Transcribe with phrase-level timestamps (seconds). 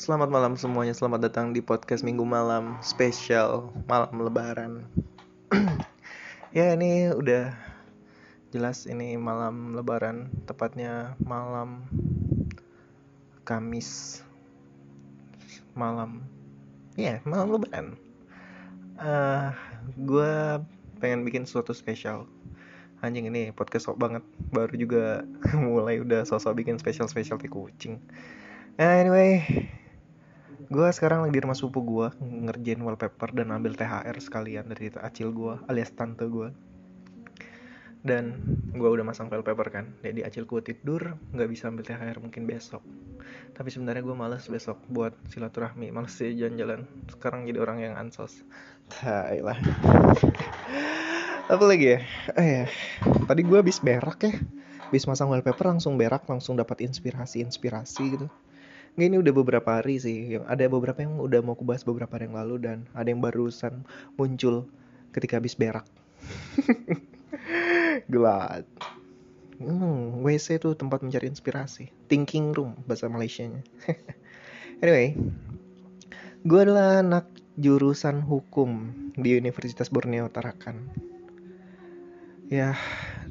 [0.00, 4.88] Selamat malam semuanya, selamat datang di podcast minggu malam spesial malam lebaran.
[6.56, 7.52] Ya ini udah
[8.48, 11.84] jelas ini malam lebaran, tepatnya malam
[13.44, 14.24] Kamis.
[15.76, 16.24] Malam,
[16.96, 18.00] ya yeah, malam lebaran.
[18.96, 19.52] Uh,
[20.00, 20.64] Gue
[21.04, 22.24] pengen bikin sesuatu spesial.
[23.04, 25.28] Anjing ini podcast sok banget, baru juga
[25.60, 28.00] mulai udah sosok bikin spesial-spesial kucing.
[28.80, 29.44] Anyway,
[30.70, 35.34] gue sekarang lagi di rumah sepupu gue ngerjain wallpaper dan ambil THR sekalian dari acil
[35.34, 36.54] gue alias tante gue
[38.06, 38.38] dan
[38.70, 42.86] gue udah masang wallpaper kan jadi acil gue tidur nggak bisa ambil THR mungkin besok.
[43.50, 46.86] Tapi sebenarnya gue males besok buat silaturahmi males sih jalan-jalan.
[47.10, 48.46] Sekarang jadi orang yang ansos.
[48.94, 49.58] Tai lah.
[51.52, 52.00] Apa lagi ya?
[52.38, 52.64] Oh ya
[53.26, 54.38] tadi gue habis berak ya.
[54.86, 58.30] Habis masang wallpaper langsung berak langsung dapat inspirasi inspirasi gitu
[58.98, 60.38] Nggak, ini udah beberapa hari sih.
[60.38, 63.86] Yang ada beberapa yang udah mau kubahas beberapa hari yang lalu dan ada yang barusan
[64.18, 64.66] muncul
[65.14, 65.86] ketika habis berak.
[68.12, 68.66] Gelat.
[69.60, 71.92] Hmm, WC itu tempat mencari inspirasi.
[72.08, 73.60] Thinking room bahasa Malaysianya.
[74.82, 75.12] anyway,
[76.48, 77.28] gue adalah anak
[77.60, 78.88] jurusan hukum
[79.20, 80.88] di Universitas Borneo Tarakan.
[82.50, 82.74] Ya,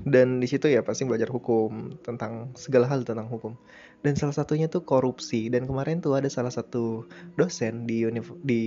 [0.07, 3.59] dan di situ ya pasti belajar hukum tentang segala hal tentang hukum.
[3.99, 5.51] Dan salah satunya tuh korupsi.
[5.51, 7.03] Dan kemarin tuh ada salah satu
[7.35, 8.07] dosen di
[8.47, 8.63] di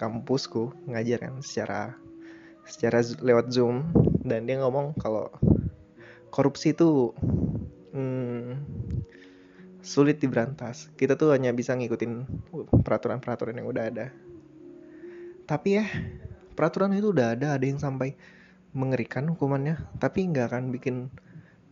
[0.00, 1.92] kampusku ngajar kan secara
[2.64, 3.92] secara lewat zoom.
[4.24, 5.28] Dan dia ngomong kalau
[6.32, 7.12] korupsi itu
[7.92, 8.56] hmm,
[9.84, 10.88] sulit diberantas.
[10.96, 12.24] Kita tuh hanya bisa ngikutin
[12.80, 14.08] peraturan-peraturan yang udah ada.
[15.44, 15.84] Tapi ya
[16.56, 18.16] peraturan itu udah ada ada yang sampai
[18.76, 21.08] mengerikan hukumannya tapi nggak akan bikin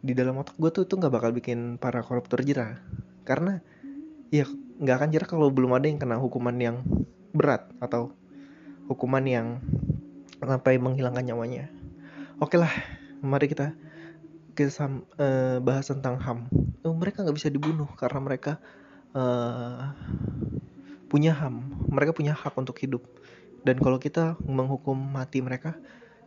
[0.05, 2.81] di dalam otak gue tuh itu nggak bakal bikin para koruptor jerah.
[3.29, 3.61] Karena
[4.33, 4.49] ya
[4.81, 6.77] nggak akan jerah kalau belum ada yang kena hukuman yang
[7.37, 8.13] berat atau
[8.89, 9.47] hukuman yang
[10.41, 11.73] sampai menghilangkan nyawanya.
[12.41, 12.73] Oke lah
[13.25, 13.73] mari kita
[14.53, 16.47] kita uh, bahas tentang ham
[16.85, 18.63] oh, mereka nggak bisa dibunuh karena mereka
[19.17, 19.91] uh,
[21.11, 23.01] punya ham mereka punya hak untuk hidup.
[23.65, 25.81] Dan kalau kita menghukum mati mereka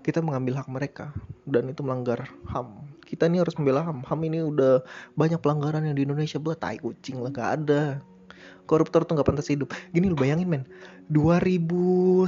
[0.07, 1.11] kita mengambil hak mereka
[1.43, 2.87] dan itu melanggar HAM.
[3.03, 4.07] Kita ini harus membela HAM.
[4.07, 4.79] HAM ini udah
[5.19, 7.99] banyak pelanggaran yang di Indonesia buat tai kucing lah gak ada
[8.67, 9.71] koruptor tuh nggak pantas hidup.
[9.95, 10.63] Gini lu bayangin men.
[11.07, 12.27] 2018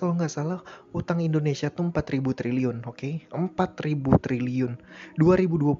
[0.00, 0.64] kalau nggak salah
[0.96, 2.96] utang Indonesia tuh 4000 triliun oke?
[2.96, 3.28] Okay?
[3.28, 4.80] 4000 triliun.
[5.20, 5.76] 2021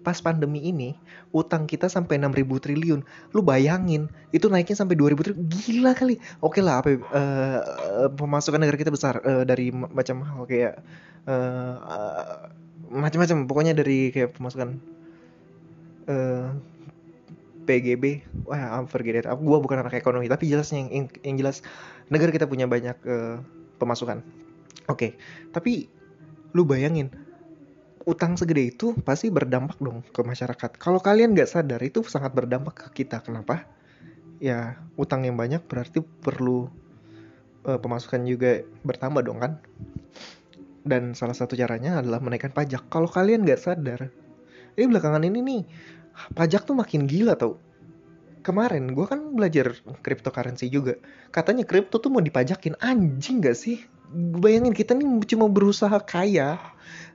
[0.00, 0.96] pas pandemi ini
[1.36, 3.00] utang kita sampai 6000 triliun.
[3.36, 5.44] Lu bayangin itu naiknya sampai 2000 triliun.
[5.44, 6.16] Gila kali.
[6.40, 7.60] Oke okay lah apa uh,
[8.16, 10.80] pemasukan negara kita besar uh, dari macam hal kayak
[11.28, 12.36] uh, uh,
[12.88, 13.44] macam-macam.
[13.44, 14.80] Pokoknya dari kayak pemasukan
[16.08, 16.48] uh,
[17.66, 19.26] PGB wah I'm forget it.
[19.26, 21.66] Gue bukan anak ekonomi tapi jelasnya yang, yang, jelas
[22.08, 23.42] negara kita punya banyak uh,
[23.82, 24.22] pemasukan.
[24.86, 25.10] Oke okay.
[25.50, 25.90] tapi
[26.54, 27.10] lu bayangin
[28.06, 30.78] utang segede itu pasti berdampak dong ke masyarakat.
[30.78, 33.18] Kalau kalian nggak sadar itu sangat berdampak ke kita.
[33.18, 33.66] Kenapa?
[34.38, 36.70] Ya utang yang banyak berarti perlu
[37.66, 39.52] uh, pemasukan juga bertambah dong kan?
[40.86, 42.86] Dan salah satu caranya adalah menaikkan pajak.
[42.86, 44.06] Kalau kalian nggak sadar
[44.76, 45.62] ini belakangan ini nih
[46.34, 47.60] pajak tuh makin gila tau.
[48.46, 49.74] Kemarin gue kan belajar
[50.06, 50.94] cryptocurrency juga.
[51.34, 52.78] Katanya kripto tuh mau dipajakin.
[52.78, 53.82] Anjing gak sih?
[54.14, 56.62] Bayangin kita nih cuma berusaha kaya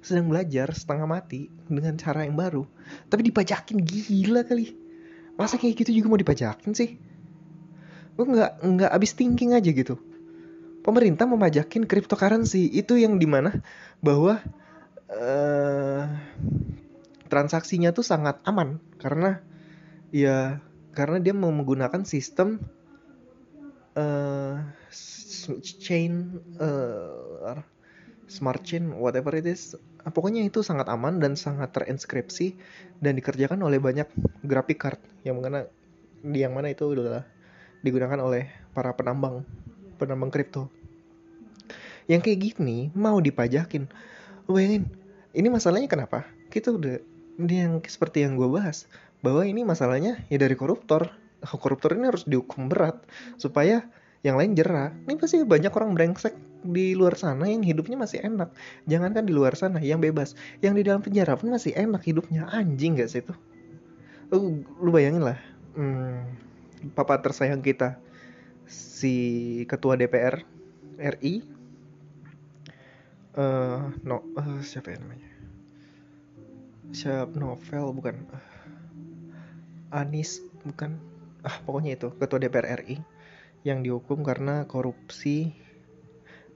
[0.04, 2.68] sedang belajar setengah mati dengan cara yang baru.
[3.08, 4.76] Tapi dipajakin gila kali.
[5.40, 7.00] Masa kayak gitu juga mau dipajakin sih?
[8.20, 9.96] Gue nggak nggak abis thinking aja gitu.
[10.84, 12.68] Pemerintah memajakin cryptocurrency.
[12.76, 13.64] Itu yang di mana
[14.04, 14.44] bahwa
[15.08, 16.04] uh,
[17.32, 18.84] transaksinya tuh sangat aman.
[19.00, 19.40] Karena
[20.12, 20.60] ya
[20.92, 22.60] karena dia menggunakan sistem
[23.96, 24.60] uh,
[25.64, 27.64] chain uh,
[28.28, 29.80] smart chain whatever it is.
[30.02, 32.58] Pokoknya itu sangat aman dan sangat terinskripsi
[33.00, 34.08] dan dikerjakan oleh banyak
[34.44, 35.00] graphic card.
[35.24, 35.60] Yang mana
[36.22, 37.26] di yang mana itu adalah
[37.82, 39.46] digunakan oleh para penambang
[39.98, 40.70] penambang kripto.
[42.10, 43.86] Yang kayak gini mau dipajakin.
[44.50, 44.90] Bayangin
[45.38, 46.26] ini masalahnya kenapa?
[46.50, 46.98] Kita udah
[47.38, 48.90] ini yang seperti yang gue bahas
[49.22, 51.14] bahwa ini masalahnya ya dari koruptor.
[51.42, 53.02] Koruptor ini harus dihukum berat
[53.42, 53.86] supaya
[54.22, 54.94] yang lain jerah.
[55.10, 58.54] Ini pasti banyak orang brengsek di luar sana yang hidupnya masih enak.
[58.86, 60.38] Jangankan di luar sana yang bebas.
[60.62, 62.46] Yang di dalam penjara pun masih enak hidupnya.
[62.54, 63.34] Anjing gak sih itu?
[64.30, 65.42] Lu, lu bayangin lah
[65.76, 68.00] hmm, papa tersayang kita
[68.68, 69.16] si
[69.68, 70.44] ketua DPR
[71.00, 71.44] RI
[73.36, 75.31] uh, eh, no uh, siapa ya namanya
[76.92, 78.16] siap novel bukan.
[79.92, 81.00] Anis bukan.
[81.42, 83.00] Ah pokoknya itu ketua DPR RI
[83.64, 85.56] yang dihukum karena korupsi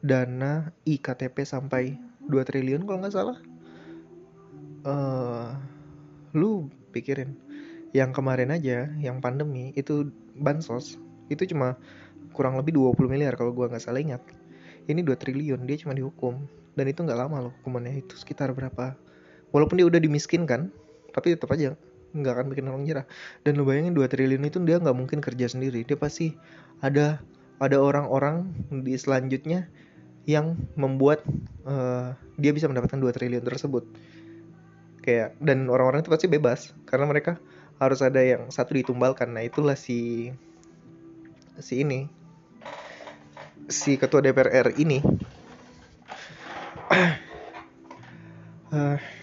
[0.03, 1.97] dana iktp sampai
[2.27, 3.37] 2 triliun kalau nggak salah.
[4.85, 5.57] Uh,
[6.37, 7.33] lu pikirin
[7.95, 11.01] yang kemarin aja yang pandemi itu bansos
[11.31, 11.73] itu cuma
[12.35, 14.21] kurang lebih 20 miliar kalau gua nggak salah ingat.
[14.85, 16.45] Ini 2 triliun dia cuma dihukum.
[16.75, 18.99] Dan itu nggak lama loh hukumannya itu sekitar berapa
[19.55, 20.67] walaupun dia udah dimiskinkan
[21.15, 21.79] tapi tetap aja
[22.15, 23.05] nggak akan bikin orang jerah
[23.43, 25.83] dan lu bayangin 2 triliun itu dia nggak mungkin kerja sendiri.
[25.83, 26.31] Dia pasti
[26.79, 27.19] ada
[27.59, 29.67] ada orang-orang di selanjutnya
[30.27, 31.23] yang membuat
[31.67, 33.83] uh, dia bisa mendapatkan 2 triliun tersebut.
[35.03, 37.37] Kayak dan orang-orang itu pasti bebas karena mereka
[37.79, 39.35] harus ada yang satu ditumbalkan.
[39.35, 40.31] Nah itulah si
[41.59, 42.07] si ini
[43.67, 45.03] si ketua DPR ini.
[48.71, 48.97] Uh,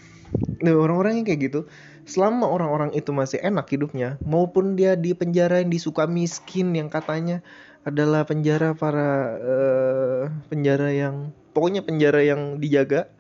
[0.63, 1.61] orang-orang yang kayak gitu
[2.03, 7.43] selama orang-orang itu masih enak hidupnya maupun dia di penjara yang disuka miskin yang katanya
[7.83, 9.11] adalah penjara para
[9.43, 13.11] uh, penjara yang pokoknya penjara yang dijaga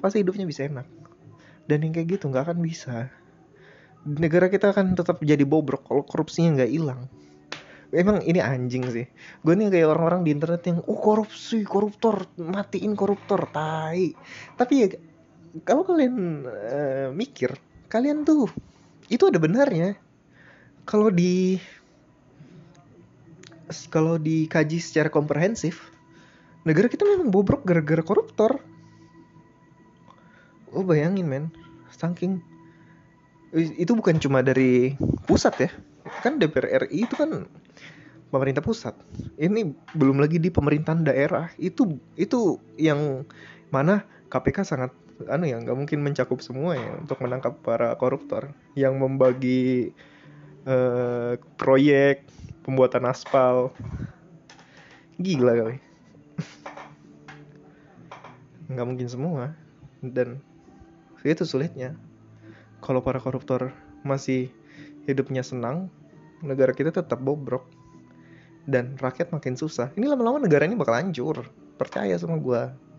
[0.00, 0.86] pasti hidupnya bisa enak.
[1.68, 3.12] Dan yang kayak gitu nggak akan bisa.
[4.04, 7.06] Negara kita akan tetap jadi bobrok kalau korupsinya nggak hilang.
[7.90, 9.06] Emang ini anjing sih.
[9.42, 14.14] Gue nih kayak orang-orang di internet yang oh korupsi koruptor matiin koruptor tai.
[14.54, 14.88] Tapi ya
[15.66, 17.58] kalau kalian uh, mikir
[17.90, 18.46] kalian tuh
[19.10, 19.98] itu ada benarnya.
[20.86, 21.58] Kalau di
[23.90, 25.90] kalau dikaji secara komprehensif
[26.62, 28.62] negara kita memang bobrok gara-gara koruptor.
[30.70, 31.44] Oh bayangin men.
[31.90, 32.38] Saking
[33.54, 34.94] itu bukan cuma dari
[35.26, 35.70] pusat ya.
[36.22, 37.50] Kan DPR RI itu kan
[38.30, 38.94] pemerintah pusat.
[39.34, 41.50] Ini belum lagi di pemerintahan daerah.
[41.58, 43.26] Itu itu yang
[43.74, 44.94] mana KPK sangat
[45.28, 49.92] anu ya nggak mungkin mencakup semua ya untuk menangkap para koruptor yang membagi
[50.64, 52.24] uh, proyek
[52.64, 53.72] pembuatan aspal.
[55.20, 55.76] Gila kali.
[58.72, 59.52] Nggak mungkin semua.
[60.00, 60.40] Dan
[61.26, 61.92] itu sulitnya.
[62.80, 64.48] Kalau para koruptor masih
[65.04, 65.92] hidupnya senang
[66.40, 67.68] negara kita tetap bobrok.
[68.64, 69.92] Dan rakyat makin susah.
[69.96, 71.44] Ini lama-lama negara ini bakal hancur.
[71.76, 72.89] Percaya sama gue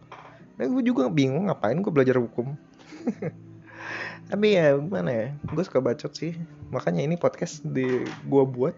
[0.62, 2.54] nah gue juga bingung ngapain gue belajar hukum?
[4.30, 5.28] Tapi ya gimana ya?
[5.50, 6.38] Gue suka bacot sih.
[6.69, 8.78] Makanya ini podcast di gue buat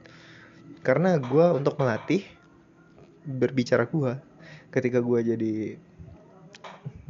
[0.79, 2.23] karena gue untuk melatih
[3.27, 4.15] berbicara gue
[4.71, 5.55] ketika gue jadi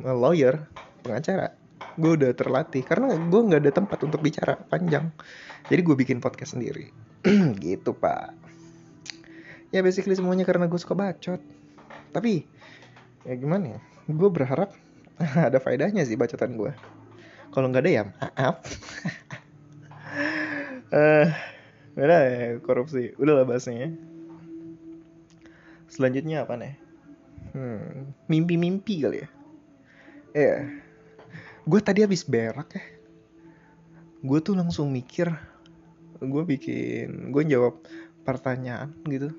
[0.01, 0.65] lawyer
[1.05, 1.53] pengacara
[1.93, 2.81] gue udah terlatih.
[2.81, 5.13] Karena gue nggak ada tempat untuk bicara panjang.
[5.69, 6.89] Jadi gue bikin podcast sendiri.
[7.61, 8.33] Gitu pak.
[9.69, 11.37] Ya basically semuanya karena gue suka bacot.
[12.09, 12.41] Tapi
[13.21, 14.75] ya gimana ya gue berharap
[15.47, 16.71] ada faedahnya sih bacaan gue
[17.53, 18.57] kalau nggak ada ya maaf.
[20.93, 21.25] Uh,
[21.97, 23.17] udah ya korupsi.
[23.17, 23.89] Udah lah bahasnya ya.
[25.89, 26.77] selanjutnya apa nih?
[27.57, 29.29] Hmm, mimpi-mimpi kali ya.
[30.37, 30.59] Ya yeah.
[31.65, 32.85] gue tadi habis berak ya.
[34.21, 35.33] Gue tuh langsung mikir
[36.21, 37.81] gue bikin gue jawab
[38.21, 39.33] pertanyaan gitu.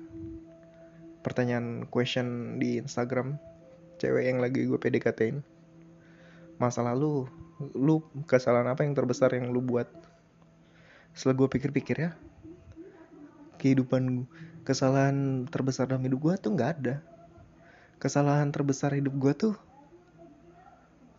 [1.23, 3.39] Pertanyaan question di Instagram
[3.97, 5.55] cewek yang lagi gue PDKT-in
[6.55, 7.27] masa lalu
[7.75, 9.87] lu kesalahan apa yang terbesar yang lu buat?
[11.15, 12.11] Setelah gue pikir-pikir ya
[13.55, 14.27] kehidupan
[14.67, 16.95] kesalahan terbesar dalam hidup gue tuh nggak ada.
[17.99, 19.53] Kesalahan terbesar hidup gue tuh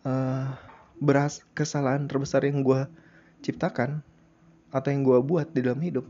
[0.05, 0.53] uh,
[1.01, 2.85] beras kesalahan terbesar yang gue
[3.41, 4.05] ciptakan
[4.69, 6.05] atau yang gue buat di dalam hidup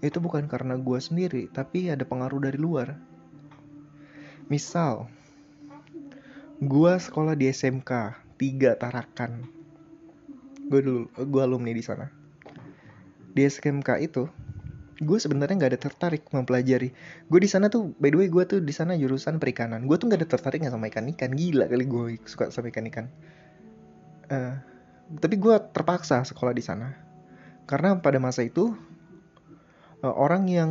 [0.00, 2.96] itu bukan karena gue sendiri tapi ada pengaruh dari luar.
[4.52, 5.08] Misal
[6.60, 7.90] Gua sekolah di SMK
[8.36, 9.48] 3 Tarakan.
[10.70, 12.06] Gue dulu, gue alumni di sana.
[13.34, 14.28] Di SMK itu,
[15.02, 16.94] gue sebenarnya nggak ada tertarik mempelajari.
[17.26, 19.88] Gue di sana tuh, by the way, gue tuh di sana jurusan perikanan.
[19.90, 21.34] Gue tuh nggak ada tertariknya sama ikan ikan.
[21.34, 23.06] Gila kali gue suka sama ikan ikan.
[24.30, 24.54] Uh,
[25.18, 26.94] tapi gue terpaksa sekolah di sana
[27.66, 28.74] karena pada masa itu
[30.06, 30.70] uh, orang yang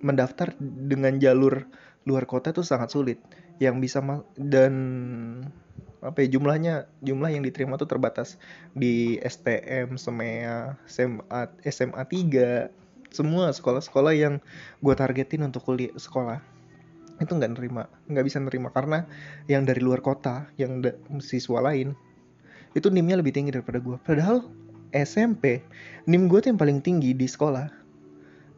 [0.00, 1.68] mendaftar dengan jalur
[2.08, 3.20] luar kota tuh sangat sulit
[3.60, 4.00] yang bisa
[4.38, 4.72] dan
[6.02, 8.36] apa ya jumlahnya jumlah yang diterima tuh terbatas.
[8.74, 14.40] Di STM, SEMEA, SMA, SMA 3 semua sekolah-sekolah yang
[14.80, 16.40] gue targetin untuk kuliah sekolah
[17.20, 18.68] itu nggak nerima nggak bisa nerima.
[18.74, 19.06] Karena
[19.46, 20.82] yang dari luar kota yang
[21.22, 21.94] siswa lain
[22.72, 24.48] itu nimnya lebih tinggi daripada gue padahal
[24.96, 25.60] SMP
[26.08, 27.84] nim gue tuh yang paling tinggi di sekolah.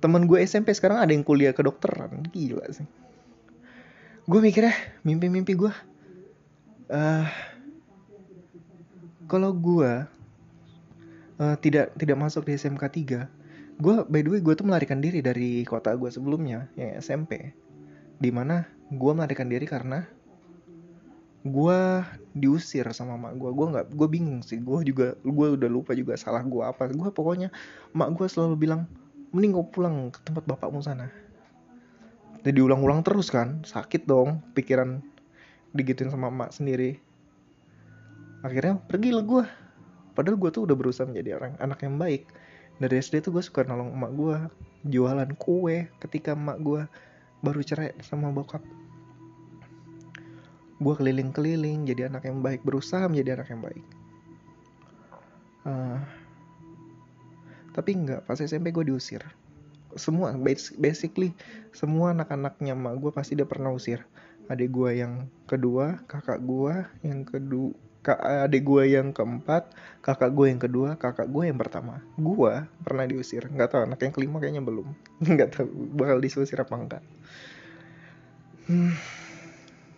[0.00, 2.28] Teman gue SMP sekarang ada yang kuliah kedokteran.
[2.28, 3.03] Gila sih
[4.24, 4.72] gue mikirnya
[5.04, 5.72] mimpi-mimpi gue
[6.88, 7.26] uh,
[9.28, 9.92] kalau gue
[11.40, 15.20] uh, tidak tidak masuk di SMK 3 gue by the way gue tuh melarikan diri
[15.20, 17.52] dari kota gue sebelumnya yang SMP
[18.16, 20.08] di mana gue melarikan diri karena
[21.44, 21.80] gue
[22.32, 24.64] diusir sama mak gue gue nggak gue bingung sih.
[24.64, 26.88] Gue juga gue udah lupa juga salah gue apa.
[26.88, 27.52] Gue pokoknya
[27.92, 28.88] mak gue selalu bilang
[29.28, 31.12] mending gue pulang ke tempat bapakmu sana
[32.44, 35.00] jadi diulang-ulang terus kan sakit dong pikiran
[35.72, 37.00] digituin sama mak sendiri.
[38.44, 39.44] Akhirnya pergi lah gue
[40.12, 42.28] padahal gue tuh udah berusaha menjadi orang anak yang baik.
[42.76, 44.36] Dari SD tuh gue suka nolong emak gue
[44.92, 46.84] jualan kue ketika emak gue
[47.40, 48.60] baru cerai sama bokap.
[50.84, 53.86] Gue keliling-keliling jadi anak yang baik berusaha menjadi anak yang baik.
[55.64, 55.96] Uh,
[57.72, 59.24] tapi enggak pas SMP gue diusir
[59.96, 60.34] semua
[60.78, 61.34] basically
[61.74, 64.02] semua anak-anaknya mak gue pasti dia pernah usir.
[64.46, 67.72] Adik gue yang kedua kakak gue yang kedua
[68.44, 69.72] adik gue yang keempat
[70.04, 72.04] kakak gue yang kedua kakak gue yang pertama.
[72.20, 73.48] Gue pernah diusir.
[73.48, 74.92] Nggak tahu anak yang kelima kayaknya belum.
[75.32, 77.04] Nggak tahu bakal diusir apa enggak
[78.64, 78.96] hmm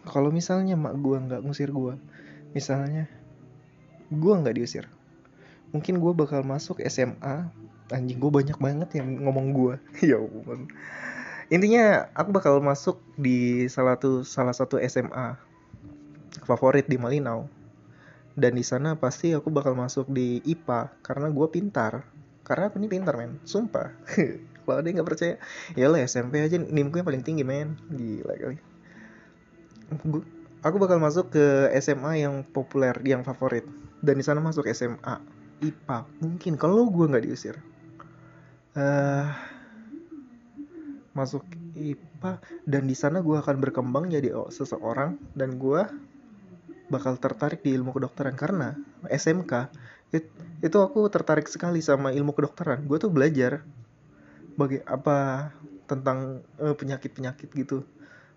[0.06, 1.94] kalau misalnya mak gue nggak ngusir gue
[2.54, 3.10] misalnya
[4.10, 4.86] gue nggak diusir
[5.74, 7.50] mungkin gue bakal masuk SMA
[7.94, 9.74] anjing gue banyak banget yang ngomong gue
[10.10, 10.70] ya ampun.
[11.46, 15.38] Intinya aku bakal masuk di salah satu salah satu SMA
[16.42, 17.46] favorit di Malinau.
[18.36, 22.04] Dan di sana pasti aku bakal masuk di IPA karena gue pintar.
[22.44, 23.40] Karena aku ini pintar men.
[23.46, 23.94] Sumpah.
[24.66, 25.34] Kalau ada yang nggak percaya
[25.78, 27.78] ya lah SMP aja nimku yang paling tinggi men.
[27.88, 28.58] Gila kali.
[30.66, 33.64] Aku bakal masuk ke SMA yang populer yang favorit.
[34.02, 37.56] Dan di sana masuk SMA IPA mungkin kalau gue nggak diusir
[38.76, 39.26] uh,
[41.16, 41.42] masuk
[41.76, 45.82] IPA dan di sana gue akan berkembang jadi seseorang dan gue
[46.86, 48.76] bakal tertarik di ilmu kedokteran karena
[49.08, 49.72] SMK
[50.14, 50.30] it,
[50.62, 52.84] itu aku tertarik sekali sama ilmu kedokteran.
[52.86, 53.64] Gue tuh belajar
[54.54, 55.50] bagi apa
[55.90, 57.82] tentang uh, penyakit-penyakit gitu.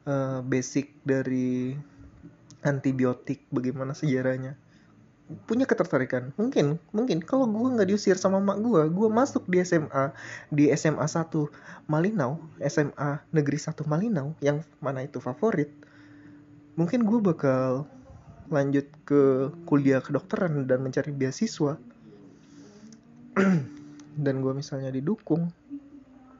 [0.08, 1.76] Uh, basic dari
[2.64, 4.58] antibiotik bagaimana sejarahnya
[5.46, 6.34] punya ketertarikan.
[6.36, 7.22] Mungkin mungkin.
[7.22, 10.14] Kalau gue nggak diusir sama mak gue gue masuk di SMA
[10.50, 11.30] di SMA 1
[11.90, 15.70] Malinau SMA negeri 1 Malinau yang mana itu favorit
[16.80, 17.84] mungkin gue bakal
[18.48, 21.76] lanjut ke kuliah kedokteran dan mencari beasiswa.
[24.24, 25.52] Dan gue misalnya didukung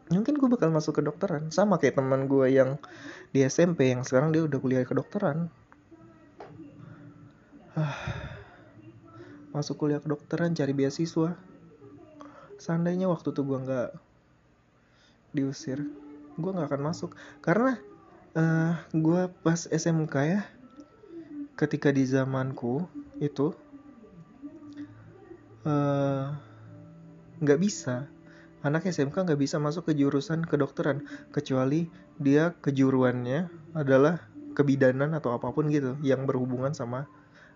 [0.10, 2.82] mungkin gue bakal masuk ke dokteran sama kayak teman gue yang
[3.30, 5.54] di SMP yang sekarang dia udah kuliah kedokteran.
[7.78, 7.94] ah,
[9.50, 11.34] masuk kuliah kedokteran cari beasiswa.
[12.60, 13.90] Seandainya waktu tuh gue nggak
[15.34, 15.86] diusir
[16.40, 17.14] gue nggak akan masuk.
[17.44, 17.76] Karena
[18.36, 20.42] uh, eh, gue pas SMK ya
[21.60, 22.88] ketika di zamanku
[23.20, 23.52] itu
[25.68, 26.26] eh,
[27.44, 28.08] nggak uh, bisa.
[28.60, 31.88] Anak SMK nggak bisa masuk ke jurusan kedokteran kecuali
[32.20, 34.20] dia kejuruannya adalah
[34.52, 37.08] kebidanan atau apa pun gitu yang berhubungan sama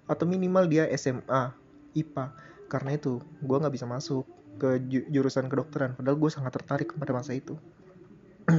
[0.08, 1.63] atau minimal dia SMA
[1.94, 2.34] IPA
[2.68, 4.26] karena itu gue nggak bisa masuk
[4.58, 5.98] ke jurusan kedokteran.
[5.98, 7.58] Padahal gue sangat tertarik pada masa itu.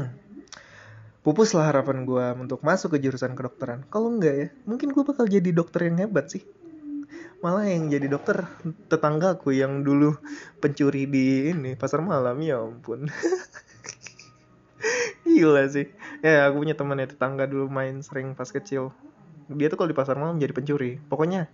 [1.25, 3.87] Pupuslah harapan gue untuk masuk ke jurusan kedokteran.
[3.88, 6.45] Kalau enggak ya mungkin gue bakal jadi dokter yang hebat sih.
[7.41, 8.49] Malah yang jadi dokter
[8.88, 10.17] tetanggaku yang dulu
[10.61, 12.37] pencuri di ini pasar malam.
[12.45, 13.09] Ya ampun.
[15.25, 15.88] Gila sih.
[16.21, 18.93] Ya aku punya teman ya tetangga dulu main sering pas kecil
[19.52, 21.48] dia tuh kalau di pasar malam jadi pencuri pokoknya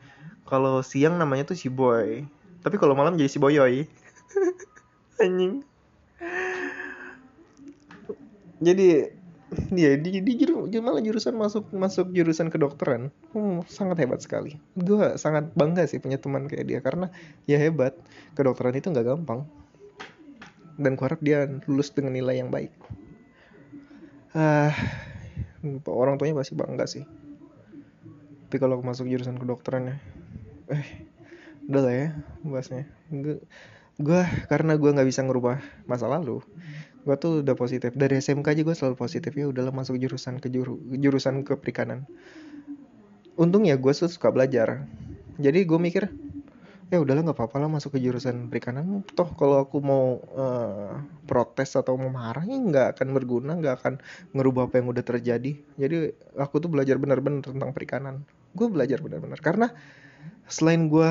[0.47, 2.23] kalau siang namanya tuh si boy
[2.61, 3.87] tapi kalau malam jadi si boyoy
[5.25, 5.65] anjing
[8.61, 9.21] jadi
[9.51, 13.11] Iya, di, di juru, malah jurusan masuk masuk jurusan kedokteran.
[13.35, 14.55] Hmm, sangat hebat sekali.
[14.79, 17.11] Gue sangat bangga sih punya teman kayak dia karena
[17.51, 17.99] ya hebat.
[18.39, 19.43] Kedokteran itu nggak gampang.
[20.79, 22.71] Dan gue harap dia lulus dengan nilai yang baik.
[24.39, 24.71] Ah,
[25.91, 27.03] orang tuanya pasti bangga sih.
[28.51, 29.97] Tapi kalau masuk jurusan kedokteran ya,
[30.75, 31.07] eh,
[31.71, 32.09] udah lah ya
[32.43, 32.91] bahasnya.
[33.95, 36.43] Gue karena gue nggak bisa ngerubah masa lalu
[37.05, 37.97] gue tuh udah positif.
[37.97, 39.33] Dari SMK aja gue selalu positif.
[39.33, 42.05] Ya udahlah masuk jurusan ke juru, jurusan ke perikanan.
[43.41, 44.85] Untung ya gue suka belajar.
[45.41, 46.13] Jadi gue mikir
[46.91, 49.01] ya udahlah nggak apa-apa lah masuk ke jurusan perikanan.
[49.17, 53.95] Toh kalau aku mau uh, protes atau mau marah ya nggak akan berguna nggak akan
[54.37, 55.53] ngerubah apa yang udah terjadi.
[55.81, 55.97] Jadi
[56.37, 59.41] aku tuh belajar benar-benar tentang perikanan gue belajar benar-benar.
[59.43, 59.69] Karena
[60.51, 61.11] selain gue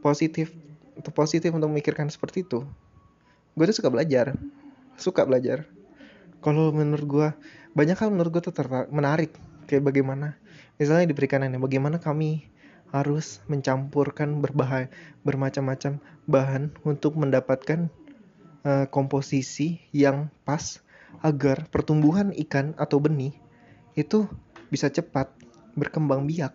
[0.00, 0.54] positif
[0.96, 2.64] atau positif untuk memikirkan seperti itu
[3.58, 4.36] gue tuh suka belajar.
[4.96, 5.66] Suka belajar.
[6.40, 7.28] Kalau menurut gue
[7.76, 8.54] banyak hal menurut gue tuh
[8.88, 9.34] menarik.
[9.68, 10.40] Kayak bagaimana
[10.80, 12.48] misalnya di perikanan bagaimana kami
[12.90, 14.90] harus mencampurkan berbahaya
[15.22, 17.86] bermacam-macam bahan untuk mendapatkan
[18.66, 20.82] uh, komposisi yang pas
[21.22, 23.30] agar pertumbuhan ikan atau benih
[23.94, 24.26] itu
[24.74, 25.30] bisa cepat
[25.80, 26.52] berkembang biak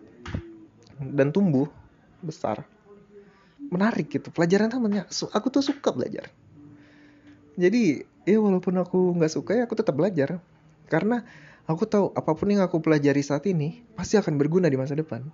[1.02, 1.66] dan tumbuh
[2.22, 2.62] besar.
[3.66, 6.30] Menarik gitu pelajaran namanya aku tuh suka belajar.
[7.58, 10.38] Jadi ya walaupun aku nggak suka ya aku tetap belajar.
[10.86, 11.26] Karena
[11.66, 15.26] aku tahu apa pun yang aku pelajari saat ini pasti akan berguna di masa depan.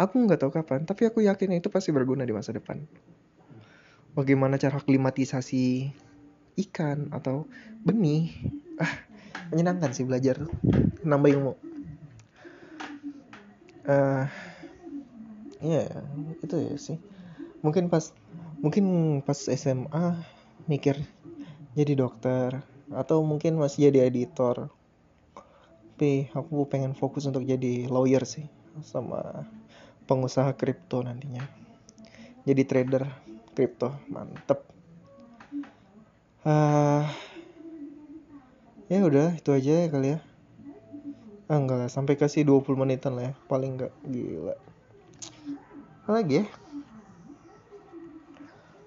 [0.00, 2.80] Aku nggak tahu kapan tapi aku yakin itu pasti berguna di masa depan.
[4.16, 5.92] Bagaimana cara klimatisasi
[6.56, 7.44] ikan atau
[7.84, 8.32] benih?
[8.80, 9.04] Ah
[9.52, 10.42] menyenangkan sih belajar
[11.06, 11.52] nambah ilmu
[13.86, 14.24] uh,
[15.62, 16.02] ya yeah,
[16.42, 16.98] itu ya sih.
[17.62, 18.12] Mungkin pas
[18.60, 20.20] mungkin pas SMA
[20.66, 20.98] mikir
[21.78, 22.62] jadi dokter
[22.92, 24.70] atau mungkin masih jadi editor.
[25.96, 28.44] Tapi aku pengen fokus untuk jadi lawyer sih
[28.84, 29.48] sama
[30.04, 31.42] pengusaha kripto nantinya.
[32.44, 33.08] Jadi trader
[33.56, 34.60] kripto mantep.
[36.46, 37.02] Uh,
[38.86, 40.18] ya udah itu aja ya kali ya
[41.46, 41.90] ah enggak lah.
[41.90, 43.32] Sampai kasih 20 menitan lah ya.
[43.46, 43.92] Paling enggak.
[44.06, 44.54] Gila.
[46.06, 46.46] Apa lagi ya?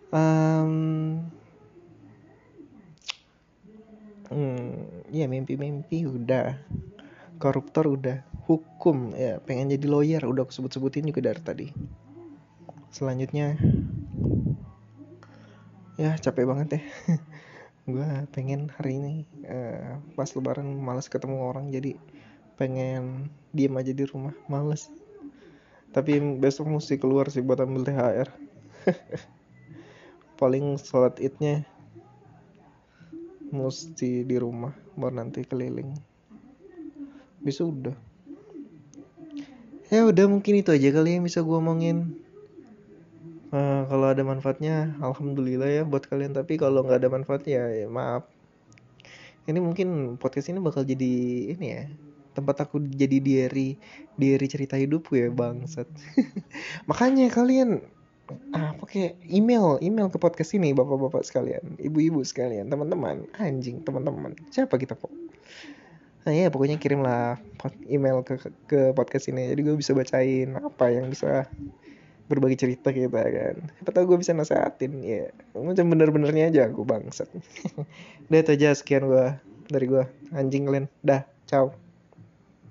[0.10, 0.74] Um,
[4.32, 6.60] hmm, ya mimpi-mimpi udah.
[7.39, 8.24] Koruptor udah.
[8.50, 10.24] Hukum ya pengen jadi lawyer.
[10.25, 11.68] Udah aku sebut-sebutin juga dari tadi.
[12.89, 13.56] Selanjutnya.
[16.00, 16.82] Ya capek banget ya.
[17.89, 19.13] Gue pengen hari ini
[19.50, 21.98] uh, pas lebaran males ketemu orang jadi
[22.60, 24.92] pengen diem aja di rumah males.
[25.96, 28.30] Tapi besok mesti keluar sih buat ambil THR
[30.39, 31.66] paling sholat idnya
[33.50, 35.98] mesti di rumah baru nanti keliling.
[37.42, 37.96] Bisa udah.
[39.89, 42.13] Ya udah mungkin itu aja kali yang bisa gue omongin.
[43.50, 46.38] Uh, kalau ada manfaatnya alhamdulillah ya buat kalian.
[46.38, 48.30] Tapi kalau nggak ada manfaatnya ya maaf.
[49.50, 51.13] Ini mungkin podcast ini bakal jadi
[51.58, 51.89] ini ya
[52.34, 53.76] tempat aku jadi diary
[54.15, 55.88] diary cerita hidupku ya bangsat.
[56.89, 57.82] Makanya kalian
[58.54, 64.38] ah pakai email email ke podcast ini bapak-bapak sekalian ibu-ibu sekalian teman-teman anjing teman-teman.
[64.54, 65.10] Siapa kita kok
[66.28, 67.42] nah ya pokoknya kirimlah
[67.89, 68.38] email ke
[68.70, 69.50] ke podcast ini.
[69.50, 71.50] Jadi gue bisa bacain apa yang bisa
[72.30, 73.56] berbagi cerita kita kan.
[73.82, 77.26] Apa tau gue bisa nasehatin ya macam bener-benernya aja aku bangsat.
[78.30, 79.26] Udah itu aja sekian gue
[79.70, 81.88] dari gue anjing kalian dah ciao